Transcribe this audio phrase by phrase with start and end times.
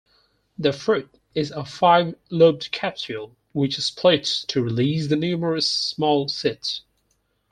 [0.57, 6.81] The fruit is a five-lobed capsule, which splits to release the numerous small seeds.